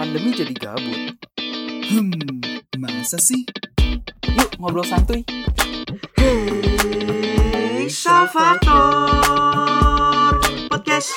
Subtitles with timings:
[0.00, 1.12] pandemi jadi gabut.
[1.92, 2.40] Hmm,
[2.80, 3.44] masa sih?
[4.32, 5.28] Yuk ngobrol santuy.
[6.16, 8.80] Hey, Salvator
[10.72, 11.12] Podcast.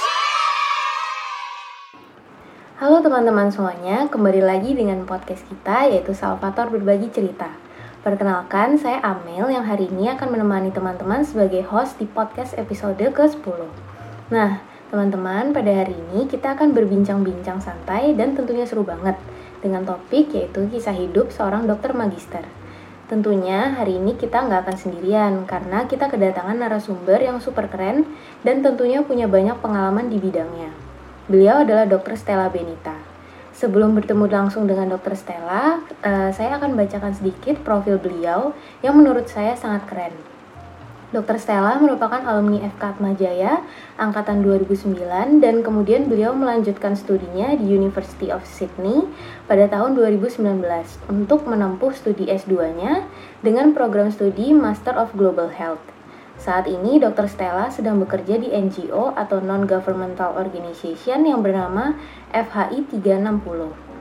[2.83, 7.55] Halo teman-teman semuanya, kembali lagi dengan podcast kita yaitu Salvator Berbagi Cerita.
[8.03, 13.63] Perkenalkan, saya Amel yang hari ini akan menemani teman-teman sebagai host di podcast episode ke-10.
[14.27, 19.17] Nah, teman-teman, pada hari ini kita akan berbincang-bincang santai dan tentunya seru banget
[19.65, 22.45] dengan topik yaitu kisah hidup seorang dokter magister.
[23.09, 28.05] Tentunya hari ini kita nggak akan sendirian karena kita kedatangan narasumber yang super keren
[28.45, 30.69] dan tentunya punya banyak pengalaman di bidangnya.
[31.25, 32.13] Beliau adalah Dr.
[32.13, 32.93] Stella Benita.
[33.49, 35.17] Sebelum bertemu langsung dengan Dr.
[35.17, 38.53] Stella, uh, saya akan bacakan sedikit profil beliau
[38.85, 40.32] yang menurut saya sangat keren.
[41.13, 41.37] Dr.
[41.37, 43.61] Stella merupakan alumni FK Atmajaya
[44.01, 49.05] angkatan 2009 dan kemudian beliau melanjutkan studinya di University of Sydney
[49.45, 50.41] pada tahun 2019
[51.13, 53.05] untuk menempuh studi S2-nya
[53.45, 55.85] dengan program studi Master of Global Health.
[56.41, 57.29] Saat ini Dr.
[57.29, 61.93] Stella sedang bekerja di NGO atau Non-Governmental Organization yang bernama
[62.33, 63.93] FHI 360.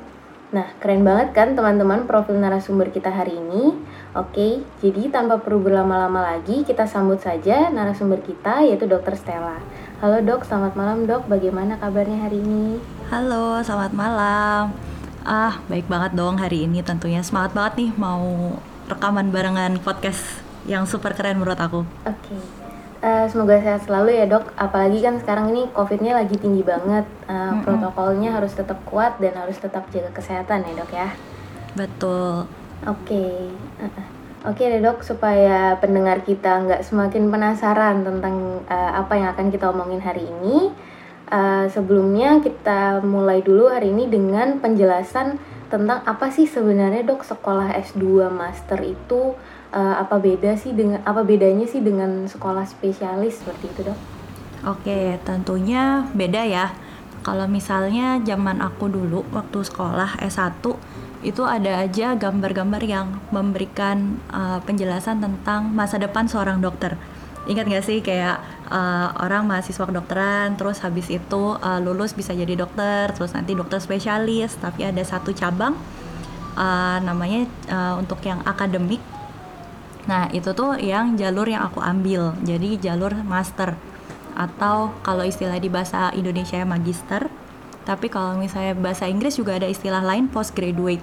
[0.53, 3.77] Nah, keren banget kan teman-teman profil narasumber kita hari ini?
[4.13, 9.17] Oke, jadi tanpa perlu berlama-lama lagi, kita sambut saja narasumber kita yaitu Dr.
[9.17, 9.57] Stella.
[10.05, 12.77] Halo dok, selamat malam dok, bagaimana kabarnya hari ini?
[13.09, 14.77] Halo, selamat malam.
[15.25, 17.25] Ah, baik banget dong hari ini tentunya.
[17.25, 18.53] Semangat banget nih mau
[18.85, 20.21] rekaman barengan podcast
[20.69, 21.81] yang super keren menurut aku.
[22.05, 22.37] Oke,
[23.01, 24.45] uh, semoga sehat selalu ya dok.
[24.61, 27.09] Apalagi kan sekarang ini COVID-nya lagi tinggi banget.
[27.25, 27.61] Uh, mm -mm.
[27.65, 31.09] Protokolnya harus tetap kuat dan harus tetap jaga kesehatan ya dok ya.
[31.73, 32.45] Betul.
[32.83, 33.47] Oke, okay.
[34.43, 39.71] oke okay dok supaya pendengar kita nggak semakin penasaran tentang uh, apa yang akan kita
[39.71, 40.75] omongin hari ini.
[41.31, 45.39] Uh, sebelumnya kita mulai dulu hari ini dengan penjelasan
[45.71, 49.39] tentang apa sih sebenarnya dok sekolah S2 master itu
[49.71, 53.99] uh, apa beda sih dengan apa bedanya sih dengan sekolah spesialis seperti itu dok?
[54.67, 56.75] Oke, tentunya beda ya.
[57.23, 60.67] Kalau misalnya zaman aku dulu waktu sekolah S1
[61.23, 66.99] itu ada aja gambar-gambar yang memberikan uh, penjelasan tentang masa depan seorang dokter.
[67.47, 68.39] Ingat gak sih kayak
[68.71, 73.83] uh, orang mahasiswa kedokteran terus habis itu uh, lulus bisa jadi dokter, terus nanti dokter
[73.83, 75.75] spesialis, tapi ada satu cabang
[76.55, 79.03] uh, namanya uh, untuk yang akademik
[80.03, 82.35] Nah, itu tuh yang jalur yang aku ambil.
[82.43, 83.79] Jadi jalur master
[84.33, 87.31] atau kalau istilah di bahasa Indonesia ya magister.
[87.83, 91.03] Tapi kalau misalnya bahasa Inggris juga ada istilah lain postgraduate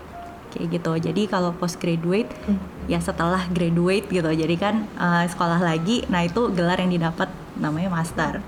[0.50, 0.92] kayak gitu.
[0.98, 2.90] Jadi kalau postgraduate hmm.
[2.90, 4.30] ya setelah graduate gitu.
[4.30, 6.08] Jadi kan uh, sekolah lagi.
[6.10, 7.30] Nah, itu gelar yang didapat
[7.60, 8.42] namanya master.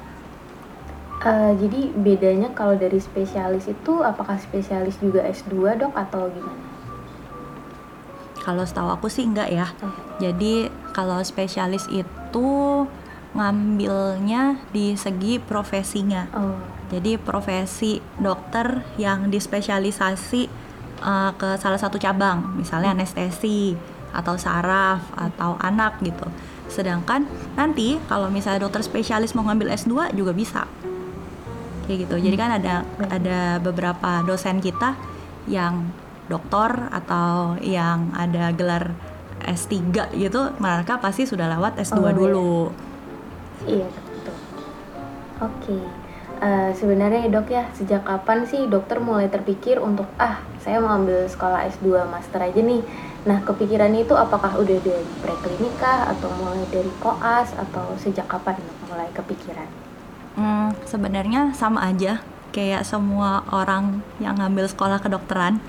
[1.21, 6.65] Uh, jadi bedanya kalau dari spesialis itu apakah spesialis juga S2 dok atau gimana?
[8.41, 9.69] Kalau setahu aku sih enggak ya.
[10.17, 10.65] Jadi
[10.97, 12.49] kalau spesialis itu
[13.31, 16.27] ngambilnya di segi profesinya.
[16.35, 16.59] Oh.
[16.91, 20.41] Jadi profesi dokter yang dispesialisasi
[20.99, 23.71] uh, ke salah satu cabang, misalnya anestesi
[24.11, 26.27] atau saraf atau anak gitu.
[26.67, 27.23] Sedangkan
[27.55, 30.67] nanti kalau misalnya dokter spesialis mau ngambil S2 juga bisa.
[31.87, 32.15] Kayak gitu.
[32.27, 34.99] Jadi kan ada ada beberapa dosen kita
[35.47, 35.87] yang
[36.27, 38.95] doktor atau yang ada gelar
[39.41, 42.51] S3 gitu mereka pasti sudah lewat S2 oh, dulu.
[42.69, 42.90] Iya,
[43.67, 44.37] iya betul.
[45.41, 45.49] Oke.
[45.61, 45.83] Okay.
[46.41, 50.97] Uh, eh, sebenarnya dok ya sejak kapan sih dokter mulai terpikir untuk ah saya mau
[50.97, 52.81] ambil sekolah S2 master aja nih
[53.21, 58.57] nah kepikiran itu apakah udah dari preklinika atau mulai dari koas atau sejak kapan
[58.89, 59.69] mulai kepikiran
[60.37, 65.61] hmm, sebenarnya sama aja kayak semua orang yang ngambil sekolah kedokteran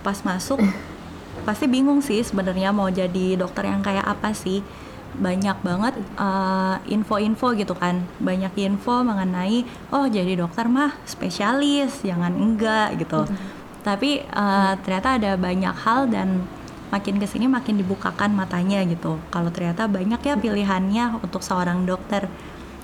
[0.00, 0.60] pas masuk
[1.48, 4.64] pasti bingung sih sebenarnya mau jadi dokter yang kayak apa sih
[5.14, 8.02] banyak banget uh, info-info gitu kan.
[8.18, 9.62] Banyak info mengenai
[9.94, 13.26] oh jadi dokter mah spesialis jangan enggak gitu.
[13.26, 13.62] Mm-hmm.
[13.84, 16.40] tapi uh, ternyata ada banyak hal dan
[16.88, 19.20] makin ke sini makin dibukakan matanya gitu.
[19.28, 22.32] Kalau ternyata banyak ya pilihannya untuk seorang dokter.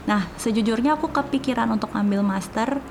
[0.05, 2.85] Nah sejujurnya aku kepikiran untuk ambil master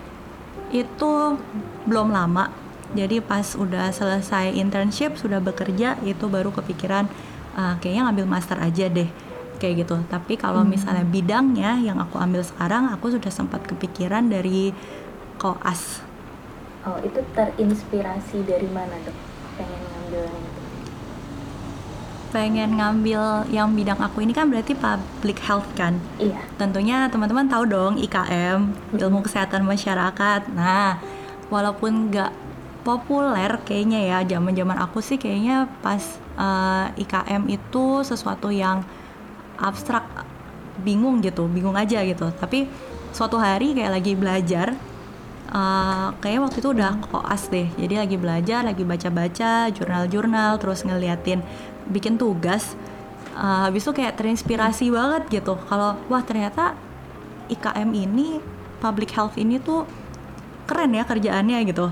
[0.74, 1.38] itu
[1.86, 2.50] belum lama.
[2.98, 7.06] Jadi pas udah selesai internship sudah bekerja itu baru kepikiran
[7.54, 9.29] uh, kayaknya ngambil master aja deh
[9.60, 10.00] kayak gitu.
[10.08, 10.72] Tapi kalau hmm.
[10.72, 14.72] misalnya bidangnya yang aku ambil sekarang aku sudah sempat kepikiran dari
[15.36, 16.02] koas.
[16.88, 19.16] Oh itu terinspirasi dari mana dok?
[19.60, 20.62] Pengen ngambil itu?
[22.30, 23.22] Pengen ngambil
[23.52, 26.00] yang bidang aku ini kan berarti public health kan?
[26.16, 26.40] Iya.
[26.56, 30.48] Tentunya teman-teman tahu dong IKM ilmu kesehatan masyarakat.
[30.56, 30.98] Nah
[31.52, 32.32] walaupun nggak
[32.88, 36.00] populer kayaknya ya zaman-zaman aku sih kayaknya pas
[36.40, 38.88] eh, IKM itu sesuatu yang
[39.60, 40.08] abstrak
[40.82, 42.32] bingung gitu bingung aja gitu.
[42.32, 42.66] Tapi
[43.12, 44.68] suatu hari kayak lagi belajar
[45.52, 47.68] eh, kayaknya waktu itu udah koas deh.
[47.76, 51.44] Jadi lagi belajar lagi baca-baca jurnal-jurnal terus ngeliatin
[51.92, 52.74] bikin tugas.
[53.36, 55.60] Eh, habis itu kayak terinspirasi banget gitu.
[55.68, 56.74] Kalau wah ternyata
[57.50, 58.40] IKM ini
[58.80, 59.84] public health ini tuh
[60.70, 61.92] keren ya kerjaannya gitu.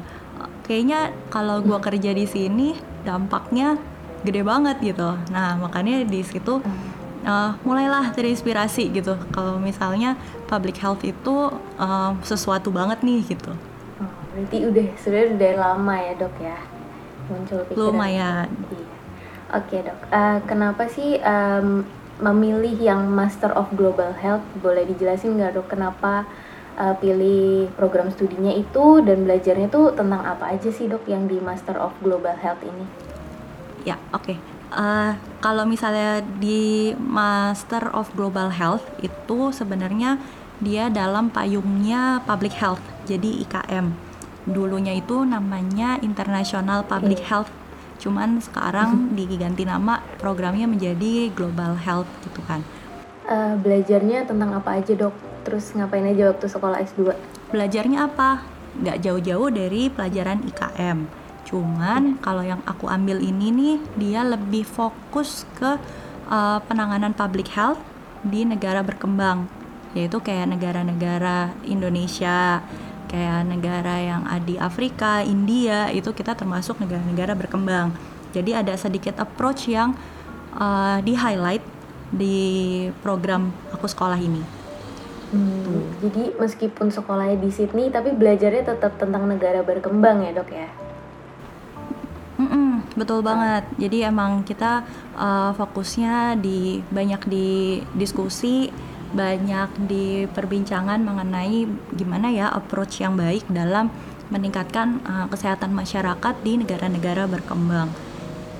[0.67, 2.75] Kayaknya kalau gua kerja di sini
[3.07, 3.79] dampaknya
[4.21, 5.17] gede banget gitu.
[5.33, 6.59] Nah makanya di situ
[7.27, 10.15] uh, mulailah terinspirasi gitu kalau misalnya
[10.47, 13.51] public health itu um, sesuatu banget nih gitu
[13.97, 16.57] Oh, berarti udah sudah dari lama ya dok ya
[17.27, 17.81] muncul pikiran.
[17.83, 18.87] lumayan Iya.
[19.49, 21.87] Oke dok, Eh, kenapa sih em,
[22.19, 24.43] memilih yang Master of Global Health?
[24.55, 26.27] Boleh dijelasin nggak dok kenapa
[26.75, 31.39] eh, pilih program studinya itu dan belajarnya tuh tentang apa aja sih dok yang di
[31.39, 32.85] Master of Global Health ini?
[33.83, 34.35] Ya, oke.
[34.67, 40.19] Eh, kalau misalnya di Master of Global Health itu sebenarnya
[40.59, 43.95] dia dalam payungnya Public Health, jadi IKM.
[44.43, 47.27] Dulunya itu namanya International Public Iya.
[47.31, 47.51] Health,
[48.03, 52.59] cuman sekarang diganti nama programnya menjadi Global Health gitu kan.
[53.27, 55.15] Eh, belajarnya tentang apa aja dok?
[55.47, 57.15] Terus ngapain aja waktu sekolah S2?
[57.55, 58.43] Belajarnya apa?
[58.83, 61.07] Nggak jauh-jauh dari pelajaran IKM.
[61.47, 65.79] Cuman kalau yang aku ambil ini nih, dia lebih fokus ke
[66.27, 67.79] uh, penanganan public health
[68.19, 69.47] di negara berkembang,
[69.95, 72.59] yaitu kayak negara-negara Indonesia,
[73.07, 77.95] kayak negara yang di Afrika, India, itu kita termasuk negara-negara berkembang.
[78.35, 79.95] Jadi ada sedikit approach yang
[80.59, 81.63] uh, di highlight
[82.11, 82.37] di
[82.99, 84.43] program aku sekolah ini.
[85.27, 90.67] Hmm, jadi meskipun sekolahnya di Sydney, tapi belajarnya tetap tentang negara berkembang ya dok ya?
[92.97, 93.69] Betul banget.
[93.77, 94.81] Jadi emang kita
[95.13, 98.73] uh, fokusnya di banyak di diskusi,
[99.13, 103.93] banyak di perbincangan mengenai gimana ya approach yang baik dalam
[104.33, 107.93] meningkatkan uh, kesehatan masyarakat di negara-negara berkembang.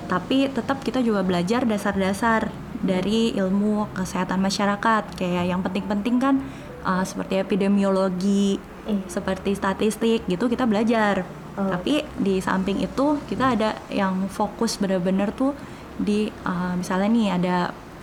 [0.06, 2.48] Tapi tetap kita juga belajar dasar-dasar
[2.78, 5.18] dari ilmu kesehatan masyarakat.
[5.18, 6.40] Kayak yang penting-penting kan
[6.86, 9.04] uh, seperti epidemiologi, Iya.
[9.20, 11.28] seperti statistik gitu kita belajar.
[11.58, 11.74] Oh.
[11.74, 15.58] Tapi di samping itu kita ada yang fokus bener-bener tuh
[15.98, 17.56] di uh, misalnya nih ada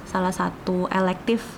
[0.04, 1.56] salah satu elektif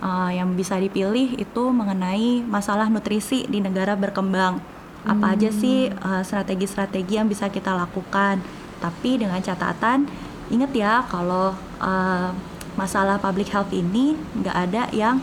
[0.00, 4.58] uh, yang bisa dipilih itu mengenai masalah nutrisi di negara berkembang.
[5.06, 8.42] Apa aja sih uh, strategi-strategi yang bisa kita lakukan?
[8.82, 10.08] Tapi dengan catatan
[10.50, 12.30] inget ya kalau uh,
[12.74, 15.22] masalah public health ini nggak ada yang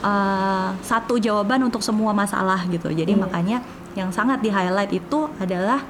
[0.00, 2.92] uh, satu jawaban untuk semua masalah gitu.
[2.92, 3.20] Jadi Iya.
[3.20, 3.58] makanya
[3.96, 5.80] yang sangat di highlight itu adalah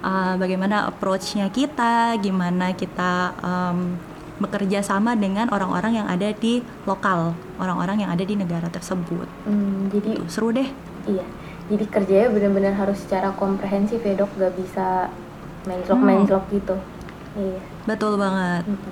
[0.00, 3.98] uh, bagaimana approach-nya kita, gimana kita um,
[4.38, 9.26] bekerja sama dengan orang-orang yang ada di lokal, orang-orang yang ada di negara tersebut.
[9.42, 10.70] Hmm, jadi Tuh, seru deh.
[11.10, 11.26] Iya,
[11.66, 15.10] jadi kerjanya benar-benar harus secara komprehensif ya dok, gak bisa
[15.66, 16.06] mencelok Hmm.
[16.06, 16.76] mencelok gitu.
[17.34, 17.58] Iya.
[17.90, 18.62] Betul banget.
[18.70, 18.90] Mhm.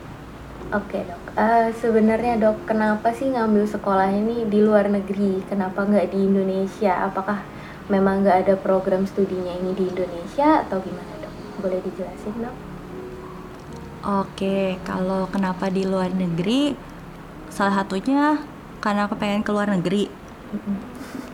[0.74, 5.44] Oke dok, Eh, sebenarnya dok, kenapa sih ngambil sekolah ini di luar negeri?
[5.46, 7.06] Kenapa nggak di Indonesia?
[7.06, 7.38] Apakah
[7.92, 11.34] memang nggak ada program studinya ini di Indonesia atau gimana dok?
[11.62, 12.56] Boleh dijelasin dok?
[14.06, 16.78] Oke, kalau kenapa di luar negeri?
[17.50, 18.38] Salah satunya
[18.82, 20.02] karena aku pengen ke luar negeri.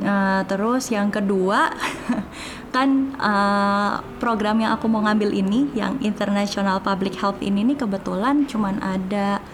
[0.03, 1.71] Nah, terus yang kedua
[2.75, 8.49] kan eh, program yang aku mau ngambil ini yang International Public Health ini nih kebetulan
[8.49, 9.45] cuman ada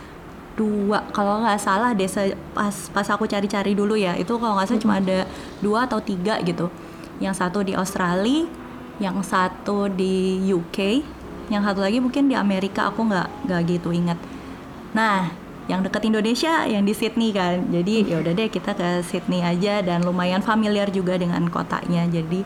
[0.59, 4.69] dua kalau nggak salah deh se- pas pas aku cari-cari dulu ya itu kalau nggak
[4.75, 5.19] salah cuma ada
[5.62, 6.67] dua atau tiga gitu
[7.19, 8.47] yang satu di Australia
[8.99, 11.03] yang satu di UK
[11.49, 14.19] yang satu lagi mungkin di Amerika aku nggak nggak gitu ingat
[14.97, 15.29] Nah,
[15.69, 17.69] yang deket Indonesia yang di Sydney kan.
[17.69, 22.09] Jadi ya udah deh kita ke Sydney aja dan lumayan familiar juga dengan kotanya.
[22.09, 22.41] Jadi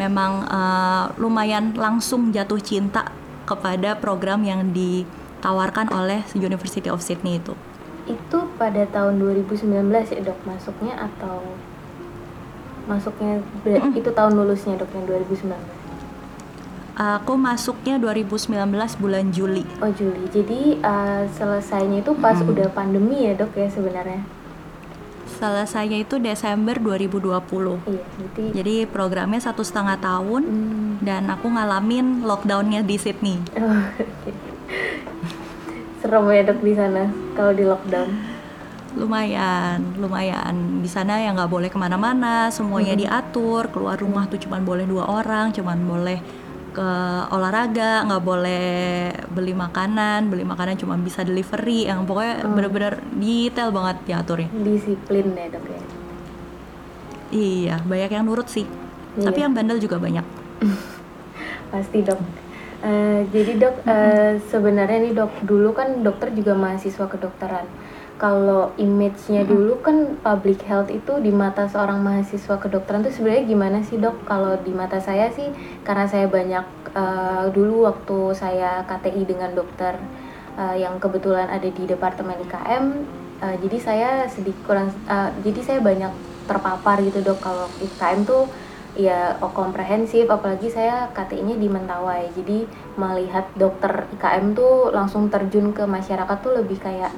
[0.00, 3.12] memang eh, lumayan langsung jatuh cinta
[3.44, 7.52] kepada program yang ditawarkan oleh University of Sydney itu.
[8.08, 11.42] Itu pada tahun 2019 ya dok masuknya atau
[12.86, 13.42] masuknya
[13.94, 15.52] itu tahun lulusnya dok yang 2019?
[16.96, 18.56] Aku masuknya 2019
[18.96, 19.68] bulan Juli.
[19.78, 22.56] Oh Juli, jadi uh, selesainya itu pas Mm-mm.
[22.56, 24.24] udah pandemi ya dok ya sebenarnya.
[25.26, 27.84] Selesainya itu Desember 2020.
[27.84, 33.36] Iya, jadi Jadi programnya satu setengah tahun Hmm, dan aku ngalamin lockdownnya di Sydney.
[33.60, 34.32] oh, oke.
[36.00, 38.08] serem ya dok di sana kalau di lockdown.
[38.96, 43.00] Lumayan lumayan di sana ya nggak boleh ke mana-mana semuanya Mhm.
[43.00, 46.18] diatur keluar rumah tuh cuman boleh dua orang cuman boleh
[46.72, 46.88] ke
[47.30, 48.68] olahraga nggak boleh
[49.30, 52.52] beli makanan beli makanan cuma bisa delivery yang pokoknya Hmm.
[52.52, 55.80] bener-bener detail banget diaturnya Disiplin ya dok ya.
[57.30, 58.64] iya banyak yang nurut sih
[59.16, 59.24] Iya.
[59.24, 60.24] tapi yang bandel juga banyak
[61.66, 62.20] Pasti dok.
[62.78, 67.66] Eh, jadi dok eh, sebenarnya nih dok dulu kan dokter juga mahasiswa kedokteran.
[68.16, 73.78] Kalau image-nya dulu kan public health itu di mata seorang mahasiswa kedokteran tuh sebenarnya gimana
[73.84, 74.24] sih dok?
[74.24, 75.52] Kalau di mata saya sih
[75.84, 76.64] karena saya banyak
[76.96, 80.00] eh, dulu waktu saya KTI dengan dokter
[80.56, 82.84] eh, yang kebetulan ada di departemen IKM,
[83.44, 86.12] eh, jadi saya sedikit kurang, eh, jadi saya banyak
[86.48, 87.44] terpapar gitu dok.
[87.44, 88.48] Kalau IKM tuh
[88.96, 92.32] ya oh, komprehensif apalagi saya KTI-nya di Mentawai.
[92.32, 92.64] Jadi
[92.96, 97.12] melihat dokter IKM tuh langsung terjun ke masyarakat tuh lebih kayak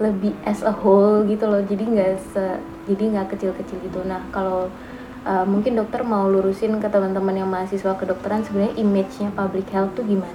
[0.00, 1.60] lebih as a whole gitu loh.
[1.64, 2.44] Jadi nggak se
[2.88, 4.00] jadi nggak kecil-kecil gitu.
[4.06, 4.70] Nah kalau
[5.26, 10.06] uh, mungkin dokter mau lurusin ke teman-teman yang mahasiswa kedokteran sebenarnya image-nya public health tuh
[10.06, 10.34] gimana?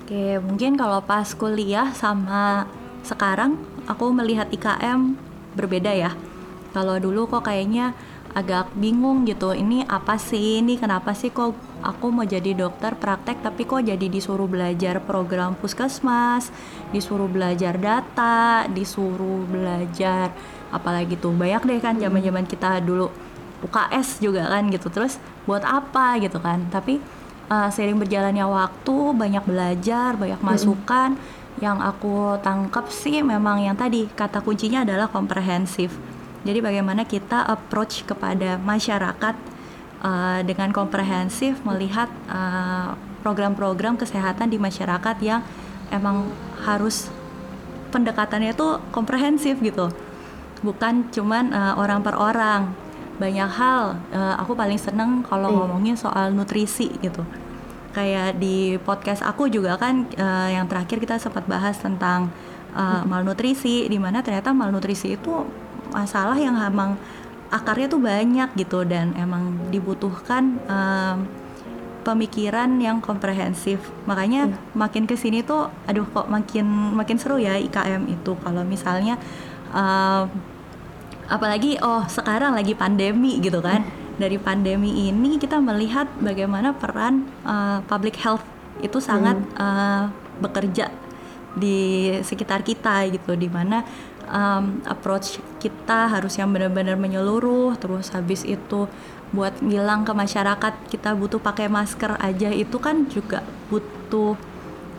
[0.00, 2.66] Oke, mungkin kalau pas kuliah sama
[3.06, 3.56] sekarang
[3.86, 5.14] aku melihat IKM
[5.54, 6.12] berbeda ya.
[6.70, 7.94] Kalau dulu kok kayaknya
[8.34, 9.50] agak bingung gitu.
[9.50, 10.62] Ini apa sih?
[10.62, 15.58] Ini kenapa sih kok aku mau jadi dokter praktek tapi kok jadi disuruh belajar program
[15.58, 16.54] puskesmas,
[16.94, 20.30] disuruh belajar data, disuruh belajar
[20.70, 21.34] apalagi tuh.
[21.34, 23.10] Banyak deh kan zaman-zaman kita dulu
[23.66, 24.88] UKS juga kan gitu.
[24.88, 26.70] Terus buat apa gitu kan?
[26.70, 27.02] Tapi
[27.50, 31.18] uh, seiring berjalannya waktu banyak belajar banyak masukan
[31.58, 35.92] yang aku tangkap sih memang yang tadi kata kuncinya adalah komprehensif
[36.40, 39.36] jadi bagaimana kita approach kepada masyarakat
[40.00, 45.44] uh, dengan komprehensif melihat uh, program-program kesehatan di masyarakat yang
[45.92, 46.32] emang
[46.64, 47.12] harus
[47.92, 49.92] pendekatannya itu komprehensif gitu.
[50.64, 52.72] Bukan cuman uh, orang per orang.
[53.20, 55.58] Banyak hal uh, aku paling seneng kalau Iya.
[55.60, 57.20] ngomongin soal nutrisi gitu.
[57.92, 62.32] Kayak di podcast aku juga kan uh, yang terakhir kita sempat bahas tentang
[62.72, 65.44] uh, malnutrisi di mana ternyata malnutrisi itu
[65.92, 66.96] masalah yang emang
[67.50, 71.26] akarnya tuh banyak gitu dan emang dibutuhkan um,
[72.06, 73.82] pemikiran yang komprehensif.
[74.08, 76.64] Makanya makin ke sini tuh aduh kok makin
[76.96, 78.32] makin seru ya IKM itu.
[78.40, 79.18] Kalau misalnya
[79.74, 80.30] um,
[81.30, 83.84] apalagi oh sekarang lagi pandemi gitu kan.
[84.20, 88.44] Dari pandemi ini kita melihat bagaimana peran uh, public health
[88.84, 90.92] itu sangat uh, bekerja
[91.56, 93.32] di sekitar kita gitu.
[93.36, 93.80] Di mana
[94.30, 98.86] um, approach kita harus yang benar-benar menyeluruh terus habis itu
[99.30, 104.34] buat bilang ke masyarakat kita butuh pakai masker aja itu kan juga butuh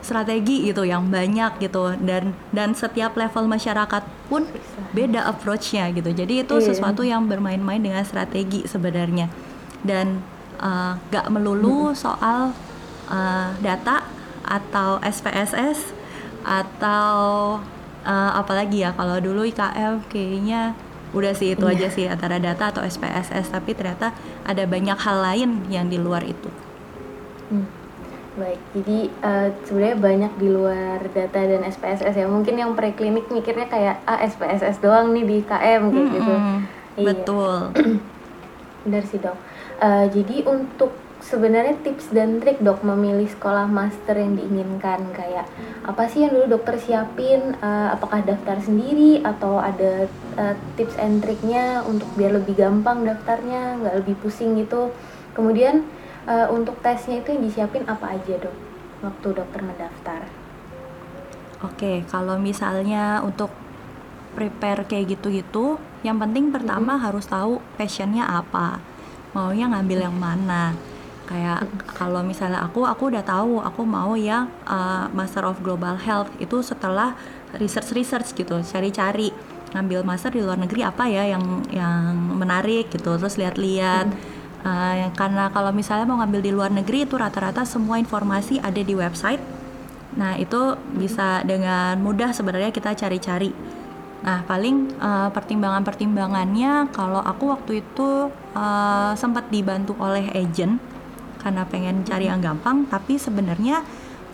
[0.01, 1.93] strategi gitu yang banyak gitu.
[2.01, 4.49] Dan dan setiap level masyarakat pun
[4.91, 6.09] beda approach-nya gitu.
[6.11, 6.73] Jadi itu Iya.
[6.73, 9.29] sesuatu yang bermain-main dengan strategi sebenarnya.
[9.85, 10.21] Dan
[10.57, 12.53] uh, gak melulu soal
[13.09, 14.05] uh, data
[14.41, 15.93] atau SPSS
[16.41, 17.61] atau
[18.03, 20.73] uh, apalagi ya kalau dulu IKM kayaknya
[21.11, 24.15] udah sih itu aja sih antara data atau SPSS tapi ternyata
[24.47, 26.47] ada banyak hal lain yang di luar itu
[27.51, 27.67] Hmm.
[28.31, 32.23] Baik, jadi eh, sebenarnya banyak di luar data dan SPSS ya.
[32.31, 36.31] Mungkin yang preklinik mikirnya kayak ah SPSS doang nih di KM kayak gitu.
[36.31, 36.57] Mm-mm,
[36.95, 37.05] Iya.
[37.11, 37.75] betul
[38.87, 39.35] Benar sih dok.
[39.83, 45.45] Eh, jadi untuk sebenarnya tips dan trik dok memilih sekolah master yang diinginkan kayak
[45.85, 47.53] apa sih yang dulu dokter siapin?
[47.61, 53.79] Eh, apakah daftar sendiri atau ada eh, tips and triknya untuk biar lebih gampang daftarnya,
[53.79, 54.89] nggak lebih pusing gitu.
[55.37, 55.85] Kemudian
[56.25, 58.55] eh, untuk tesnya itu yang disiapin apa aja dok
[59.05, 60.21] waktu dokter mendaftar?
[61.61, 63.53] Oke, kalau misalnya untuk
[64.33, 68.81] prepare kayak gitu-gitu, yang penting pertama harus tahu passionnya apa,
[69.37, 70.73] maunya ngambil yang mana.
[71.31, 76.27] Kayak kalau misalnya aku, aku udah tahu aku mau yang uh, Master of Global Health
[76.43, 77.15] itu setelah
[77.55, 79.31] research-research gitu, cari-cari
[79.71, 84.11] ngambil master di luar negeri apa ya yang yang menarik gitu, terus lihat-lihat.
[84.61, 88.93] Uh, karena kalau misalnya mau ngambil di luar negeri itu rata-rata semua informasi ada di
[88.93, 89.41] website
[90.19, 93.51] Nah, itu bisa dengan mudah sebenarnya kita cari-cari.
[94.21, 100.77] Nah, paling eh, pertimbangan-pertimbangannya kalau aku waktu itu eh, sempat dibantu oleh agent
[101.41, 103.81] karena pengen cari yang gampang, tapi sebenarnya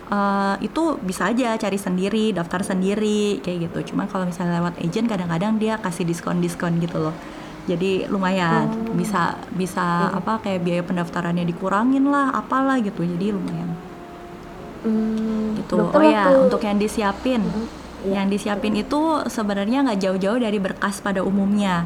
[0.08, 3.92] eh, itu bisa aja cari sendiri, daftar sendiri kayak gitu.
[3.92, 7.16] Cuma kalau misalnya lewat agent kadang-kadang dia kasih diskon-diskon gitu loh.
[7.68, 8.64] Jadi lumayan
[8.96, 13.04] bisa bisa apa kayak biaya pendaftarannya dikurangin lah, apalah gitu.
[13.04, 13.68] Jadi lumayan
[14.78, 15.90] Hmm, gitu.
[15.90, 17.42] Oh ya, waktu- untuk yang disiapin,
[18.06, 18.22] Iya.
[18.22, 21.82] yang disiapin itu sebenarnya nggak jauh-jauh dari berkas pada umumnya.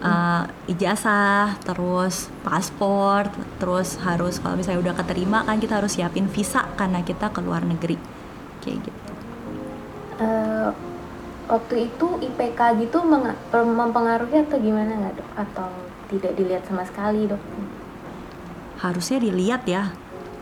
[0.00, 3.28] Uh, ijazah, terus paspor,
[3.60, 7.66] terus harus kalau misalnya udah keterima kan kita harus siapin visa karena kita ke luar
[7.66, 8.00] negeri
[8.64, 9.12] kayak gitu.
[10.22, 10.68] Eh,
[11.50, 13.02] waktu itu IPK gitu
[13.52, 15.28] mempengaruhi atau gimana nggak dok?
[15.36, 15.68] Atau
[16.14, 17.42] tidak dilihat sama sekali dok?
[18.80, 19.90] Harusnya dilihat ya.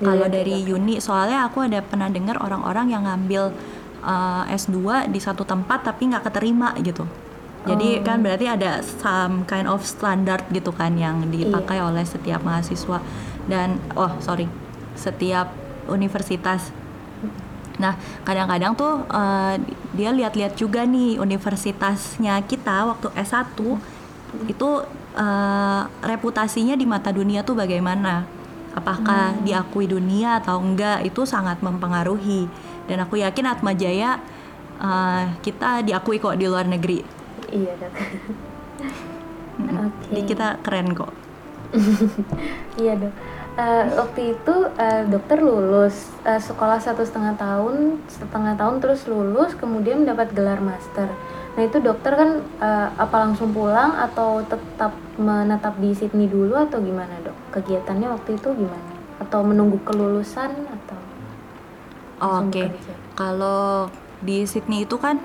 [0.01, 3.53] Dilihat Kalau dari uni, soalnya aku ada pernah dengar orang-orang yang ngambil
[4.01, 7.05] uh, S2 di satu tempat tapi nggak keterima gitu.
[7.69, 8.05] Jadi Oh.
[8.05, 11.93] kan berarti ada some kind of standard gitu kan yang dipakai Iya.
[11.93, 13.05] oleh setiap mahasiswa
[13.53, 14.49] dan oh sorry
[14.97, 15.53] setiap
[15.85, 16.73] universitas.
[17.77, 19.61] Nah kadang-kadang tuh uh,
[19.93, 23.57] dia lihat-lihat juga nih universitasnya kita waktu S1
[24.49, 24.69] itu
[25.17, 28.25] uh, reputasinya di mata dunia tuh bagaimana?
[28.71, 31.03] Apakah diakui dunia atau enggak?
[31.03, 32.47] Itu sangat mempengaruhi.
[32.87, 34.23] Dan aku yakin Atma Jaya
[34.79, 37.20] uh, kita diakui kok di luar negeri.
[37.51, 37.93] Iya dok.
[39.61, 40.07] Oke.
[40.11, 41.13] Jadi kita keren kok.
[42.81, 43.15] Iya dok.
[43.61, 49.53] Eh, waktu itu eh, dokter lulus eh, sekolah satu setengah tahun, setengah tahun terus lulus,
[49.59, 51.11] kemudian mendapat gelar master.
[51.59, 52.31] Nah itu dokter kan
[52.63, 57.37] eh, apa langsung pulang atau tetap menetap di Sydney dulu atau gimana dok?
[57.59, 58.91] Kegiatannya waktu itu gimana?
[59.19, 61.01] Atau menunggu kelulusan atau?
[62.21, 62.63] langsung Oke.
[62.71, 62.95] bekerja?
[63.19, 63.91] Kalau
[64.23, 65.19] di Sydney itu kan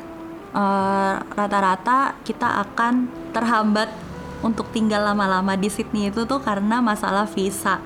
[0.55, 3.91] eh, rata-rata kita akan terhambat
[4.39, 7.83] untuk tinggal lama-lama di Sydney itu tuh karena masalah visa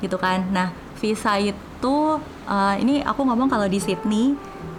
[0.00, 0.48] gitu kan.
[0.48, 1.96] Nah, visa itu
[2.48, 4.32] eh, ini aku ngomong kalau di Sydney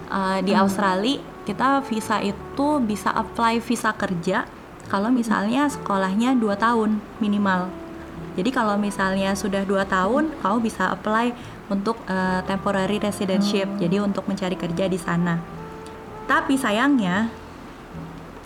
[0.10, 4.46] eh, di Australia kita visa itu bisa apply visa kerja
[4.90, 7.82] kalau misalnya sekolahnya 2 tahun minimal.
[8.32, 11.36] Jadi kalau misalnya sudah dua tahun, kamu bisa apply
[11.68, 13.68] untuk eh, temporary residentship.
[13.76, 15.61] Jadi untuk mencari kerja di sana.
[16.26, 17.30] Tapi sayangnya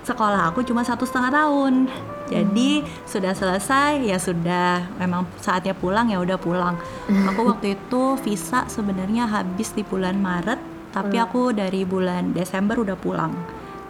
[0.01, 1.89] sekolah aku cuma satu setengah tahun.
[2.25, 4.85] Jadi sudah selesai ya sudah.
[4.97, 6.73] Memang saatnya pulang ya udah pulang.
[7.29, 10.57] Aku waktu itu visa sebenarnya habis di bulan Maret,
[10.89, 13.29] tapi aku dari bulan Desember udah pulang.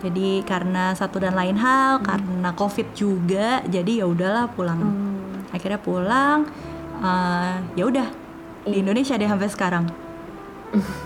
[0.03, 5.47] Jadi karena satu dan lain hal, karena COVID juga, jadi ya udahlah pulang Hmm.
[5.49, 6.43] akhirnya pulang
[6.99, 8.07] eh, ya udah
[8.65, 8.83] di Iya.
[8.83, 9.85] Indonesia deh sampai sekarang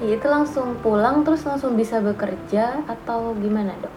[0.00, 3.94] itu langsung pulang terus langsung bisa bekerja atau gimana dok?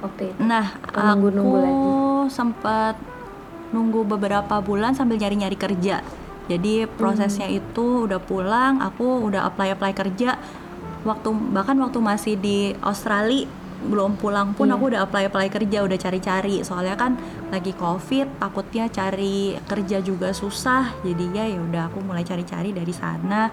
[0.00, 0.38] Waktu itu?
[0.38, 1.88] nah Atau aku nunggu-nunggu lagi?
[2.30, 2.94] sempat
[3.70, 6.02] nunggu beberapa bulan sambil nyari-nyari kerja
[6.46, 7.58] jadi prosesnya Hmm.
[7.58, 10.34] itu udah pulang aku udah apply apply kerja
[11.00, 13.46] waktu bahkan waktu masih di Australia
[13.80, 14.76] belum pulang pun Iya.
[14.76, 17.16] aku udah apply apply kerja udah cari-cari soalnya kan
[17.48, 23.48] lagi covid takutnya cari kerja juga susah jadi ya udah aku mulai cari-cari dari sana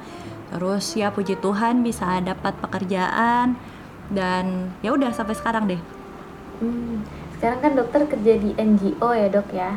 [0.51, 3.47] terus ya puji Tuhan bisa dapat pekerjaan
[4.17, 4.45] dan
[4.85, 5.81] ya udah sampai sekarang deh
[6.61, 7.05] Hmm,
[7.37, 9.71] Sekarang kan dokter kerja di NGO ya dok ya.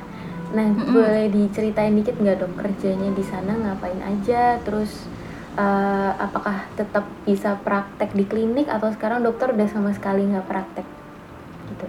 [0.56, 0.90] Nah Mm-mm.
[0.94, 4.36] boleh diceritain dikit nggak dok kerjanya di sana ngapain aja?
[4.66, 4.90] Terus
[5.60, 10.86] eh, apakah tetap bisa praktek di klinik atau sekarang dokter udah sama sekali nggak praktek?
[11.68, 11.86] Gitu.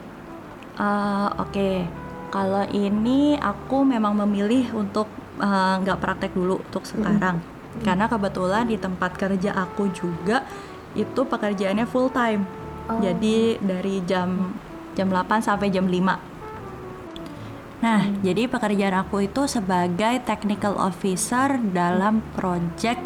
[0.79, 1.91] Eh, Oke,
[2.33, 5.07] kalau ini aku memang memilih untuk
[5.39, 7.35] eh, nggak praktek dulu untuk sekarang,
[7.79, 10.43] karena kebetulan di tempat kerja aku juga
[10.91, 12.43] itu pekerjaannya full time,
[12.91, 12.99] Oh.
[12.99, 14.51] jadi dari jam
[14.97, 16.17] jam 8 sampai jam 5
[17.81, 23.01] Nah, jadi pekerjaan aku itu sebagai technical officer dalam project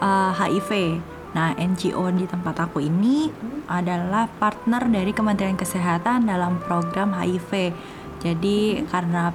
[0.00, 0.96] uh, HIV.
[1.36, 3.28] Nah, NGO di tempat aku ini
[3.68, 7.76] adalah partner dari Kementerian Kesehatan dalam program HIV.
[8.24, 9.28] Jadi, karena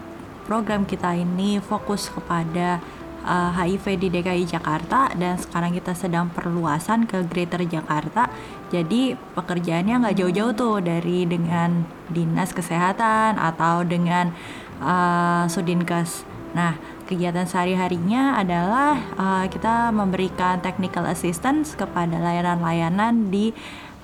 [0.49, 2.81] program kita ini fokus kepada
[3.23, 8.29] uh, HIV di DKI Jakarta dan sekarang kita sedang perluasan ke Greater Jakarta.
[8.69, 14.35] Jadi pekerjaannya nggak jauh-jauh tuh dari dengan dinas kesehatan atau dengan
[14.83, 16.27] uh, Sudinkes.
[16.53, 16.77] Nah,
[17.09, 23.49] kegiatan sehari-harinya adalah uh, kita memberikan technical assistance kepada layanan-layanan di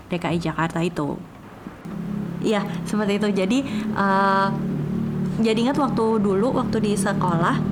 [0.10, 1.20] DKI Jakarta itu.
[2.42, 3.30] Iya, seperti itu.
[3.36, 3.60] Jadi
[3.94, 4.50] uh,
[5.40, 7.69] jadi ingat waktu dulu waktu di sekolah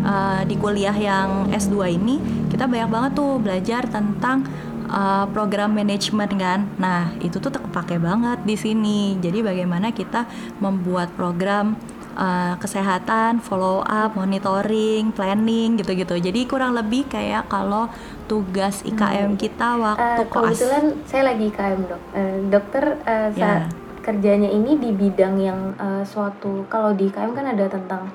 [0.00, 2.16] uh, di kuliah yang S2 ini
[2.48, 4.44] kita banyak banget tuh belajar tentang
[4.86, 6.60] uh, program manajemen kan.
[6.76, 8.98] Nah, itu tuh kepake banget di sini.
[9.16, 10.26] Jadi bagaimana kita
[10.58, 11.78] membuat program
[12.14, 16.18] uh, kesehatan, follow up, monitoring, planning gitu-gitu.
[16.18, 17.86] Jadi kurang lebih kayak kalau
[18.24, 20.52] tugas IKM kita waktu Eh, koas.
[20.52, 22.00] kebetulan saya lagi KM dok.
[22.12, 23.64] Eh, dokter eh, Ya.
[23.64, 23.68] sa-
[24.00, 28.08] kerjanya ini di bidang yang eh, suatu kalau di KM kan ada tentang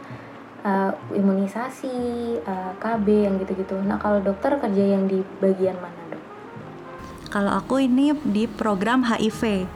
[0.64, 1.96] eh, imunisasi,
[2.40, 3.76] eh, KB yang gitu-gitu.
[3.84, 6.22] Nah kalau dokter kerja yang di bagian mana dok?
[7.30, 9.68] Kalau aku ini di program HIV.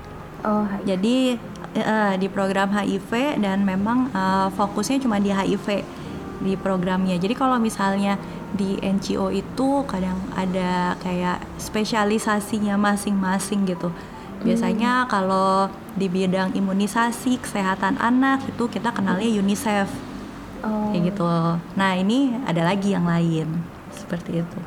[0.47, 0.81] Oh, hai.
[0.87, 1.35] Jadi
[1.75, 5.83] eh, di program HIV dan memang eh, fokusnya cuma di HIV
[6.37, 7.17] di programnya.
[7.17, 8.15] Jadi kalau misalnya
[8.55, 13.91] di NGO itu kadang ada kayak spesialisasinya masing-masing gitu.
[14.37, 15.65] Biasanya kalau
[15.97, 20.06] di bidang imunisasi, kesehatan anak itu kita kenalnya UNICEF
[20.63, 21.25] Oh, kayak gitu.
[21.77, 23.61] Nah, ini ada lagi yang lain.
[23.93, 24.59] Seperti itu.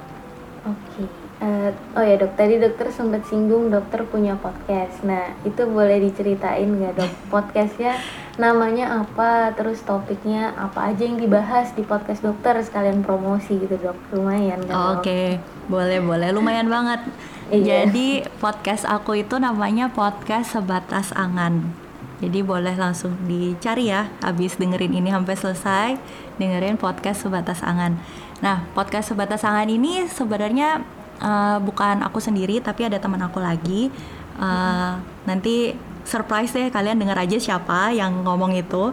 [0.66, 1.20] Oke.
[1.40, 5.00] Eh, oh ya dok, tadi dokter sempat singgung dokter punya podcast.
[5.08, 7.12] Nah, itu boleh diceritain nggak dok?
[7.32, 7.96] Podcastnya
[8.36, 9.48] namanya apa?
[9.56, 12.60] Terus topiknya apa aja yang dibahas di podcast dokter?
[12.60, 13.96] Sekalian promosi gitu dok.
[14.12, 15.00] Lumayan kan?
[15.00, 15.40] Oke,
[15.72, 17.08] boleh boleh, lumayan banget.
[17.48, 17.88] Iya.
[17.88, 21.72] Jadi podcast aku itu namanya podcast sebatas angan.
[22.20, 25.88] Jadi boleh langsung dicari ya, habis dengerin ini sampai selesai,
[26.36, 27.96] dengerin podcast sebatas angan.
[28.44, 30.84] Nah, podcast sebatas angan ini sebenarnya
[31.16, 33.88] eh, bukan aku sendiri, tapi ada teman aku lagi.
[34.36, 34.92] Eh,
[35.24, 35.72] nanti
[36.04, 38.92] surprise deh kalian denger aja siapa yang ngomong itu.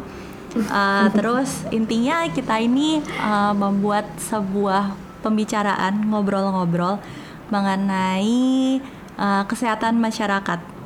[0.57, 6.97] Uh, terus intinya kita ini uh, membuat sebuah pembicaraan ngobrol-ngobrol
[7.51, 8.79] mengenai
[9.19, 10.76] uh, kesehatan masyarakat.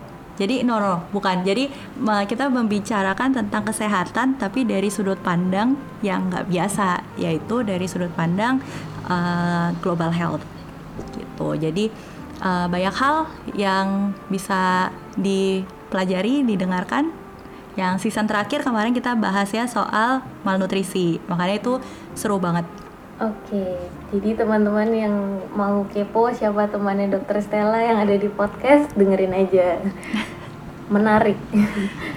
[0.42, 1.46] Jadi no, bukan.
[1.46, 1.70] Jadi
[2.02, 8.58] kita membicarakan tentang kesehatan tapi dari sudut pandang yang nggak biasa, yaitu dari sudut pandang
[9.06, 10.42] uh, global health
[11.14, 11.54] gitu.
[11.62, 11.94] Jadi
[12.42, 17.14] uh, banyak hal yang bisa dipelajari, didengarkan.
[17.78, 21.74] Yang season terakhir kemarin kita bahas ya soal malnutrisi, makanya itu
[22.18, 22.66] seru banget.
[23.22, 23.78] Oke,
[24.10, 25.14] jadi teman-teman yang
[25.54, 29.78] mau kepo siapa temannya dokter Stella yang ada di podcast, dengerin aja.
[30.94, 31.38] Menarik.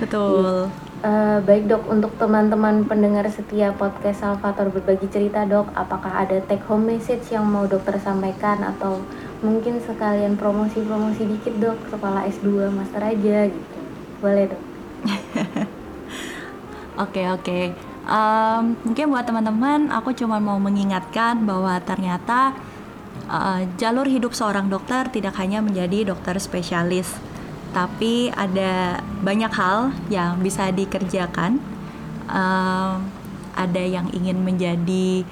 [0.00, 0.72] Betul.
[1.04, 6.64] Eh, baik dok, untuk teman-teman pendengar setia podcast Salvator berbagi cerita dok, apakah ada take
[6.64, 9.04] home message yang mau dokter sampaikan atau
[9.44, 13.76] mungkin sekalian promosi-promosi dikit dok, sekolah S2 master aja gitu.
[14.24, 14.62] Boleh dok.
[17.04, 17.93] Oke oke.
[18.04, 22.52] Em, mungkin buat teman-teman, aku cuma mau mengingatkan bahwa ternyata
[23.32, 27.08] eh, jalur hidup seorang dokter tidak hanya menjadi dokter spesialis,
[27.72, 31.56] tapi ada banyak hal yang bisa dikerjakan.
[32.28, 32.92] Em,
[33.54, 35.22] ada yang ingin menjadi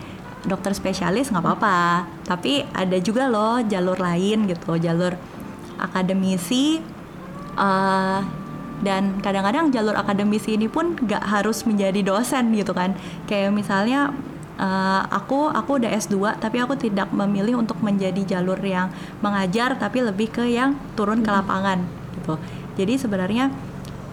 [0.47, 5.13] dokter spesialis nggak apa-apa, tapi ada juga loh jalur lain gitu, jalur
[5.77, 6.81] akademisi.
[7.53, 8.21] eh,
[8.83, 12.99] dan kadang-kadang jalur akademisi ini pun nggak harus menjadi dosen gitu kan.
[13.31, 14.11] Kayak misalnya
[14.59, 18.91] eh, aku aku udah S2 tapi aku tidak memilih untuk menjadi jalur yang
[19.23, 21.87] mengajar tapi lebih ke yang turun ke lapangan
[22.21, 22.37] gitu.
[22.77, 23.55] Jadi sebenarnya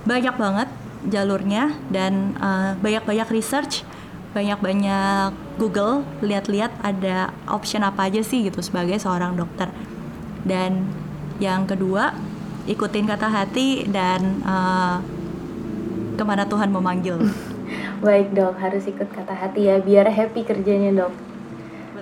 [0.06, 0.70] banyak banget
[1.10, 3.84] jalurnya dan eh, banyak-banyak research
[4.30, 9.74] banyak-banyak Google lihat-lihat ada option apa aja sih gitu sebagai seorang dokter.
[10.46, 10.86] Dan
[11.42, 12.14] yang kedua
[12.70, 14.98] ikutin kata hati dan eh,
[16.14, 17.18] ke mana Tuhan memanggil.
[18.06, 21.14] Baik dok, harus ikut kata hati ya, biar happy kerjanya dok.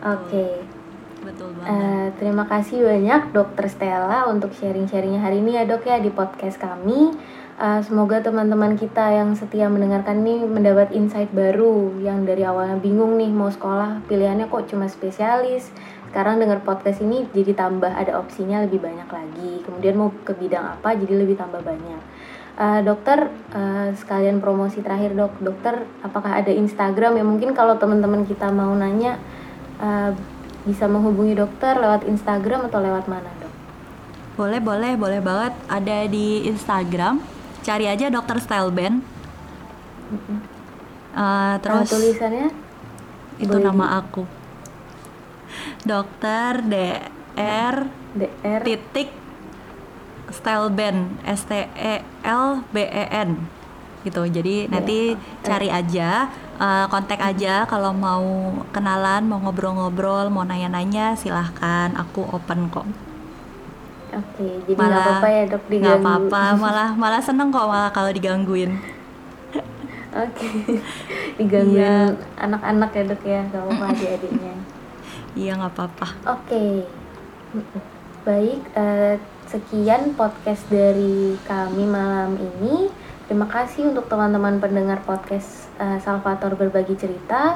[0.03, 0.67] Oke.
[1.23, 1.71] Betul banget.
[1.71, 6.60] Eh, terima kasih banyak Dokter Stella untuk sharing-sharingnya hari ini ya dok ya di podcast
[6.60, 7.15] kami.
[7.58, 13.17] Eh, semoga teman-teman kita yang setia mendengarkan ini mendapat insight baru yang dari awalnya bingung
[13.17, 15.73] nih mau sekolah pilihannya kok cuma spesialis.
[16.10, 19.52] Sekarang dengar podcast ini jadi tambah ada opsinya lebih banyak lagi.
[19.67, 22.02] Kemudian mau ke bidang apa jadi lebih tambah banyak.
[22.58, 25.38] Eh, dokter eh, sekalian promosi terakhir dok.
[25.43, 29.22] Dokter apakah ada Instagram ya mungkin kalau teman-teman kita mau nanya
[29.78, 30.12] eh,
[30.65, 33.54] bisa menghubungi dokter lewat Instagram atau lewat mana dok?
[34.38, 35.54] Boleh, boleh, boleh banget.
[35.70, 37.22] Ada di Instagram.
[37.62, 39.04] Cari aja Dokter Style Band.
[41.17, 42.48] Eh, Terus terus tulisannya
[43.38, 44.37] itu boleh nama aku.
[45.88, 47.76] Dokter DR
[48.19, 49.10] DR titik
[50.38, 53.30] Style Band S T E L B E N
[54.06, 54.23] gitu.
[54.28, 54.97] Jadi nanti
[55.43, 56.10] cari aja,
[56.60, 58.26] eh, kontak aja kalau mau
[58.76, 61.89] kenalan, mau ngobrol-ngobrol, mau nanya-nanya, silahkan.
[62.02, 62.88] Aku open kok.
[64.12, 66.02] Oke, jadi nggak apa-apa ya dok nggak diganggu.
[66.04, 68.71] apa-apa malah malah seneng kok malah kalau digangguin
[70.23, 70.47] Oke,
[71.38, 72.15] digangguin Iya.
[72.39, 74.56] anak-anak ya dok ya, gak apa-apa adik-adiknya.
[75.38, 76.82] Iya nggak apa-apa Oke,
[77.54, 77.82] Mm-mm.
[78.23, 78.62] baik.
[78.73, 82.89] eh, sekian podcast dari kami malam ini.
[83.23, 87.56] Terima kasih untuk teman-teman pendengar podcast eh, Salvator berbagi cerita.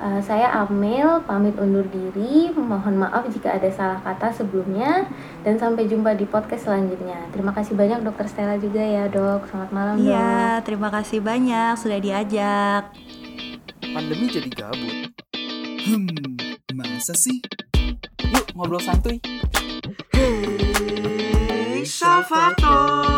[0.00, 2.48] Eh, saya Amel, pamit undur diri.
[2.50, 5.06] Mohon maaf jika ada salah kata sebelumnya.
[5.40, 7.30] Dan sampai jumpa di podcast selanjutnya.
[7.30, 9.46] Terima kasih banyak Dokter Stella juga ya dok.
[9.46, 10.08] Selamat malam dok.
[10.08, 12.82] iya terima kasih banyak sudah diajak
[13.84, 15.10] Pandemi jadi gabut.
[15.80, 16.49] Hmm,
[16.86, 17.42] masa sih?
[18.30, 19.18] Yuk ngobrol santuy.
[21.84, 23.09] Salvator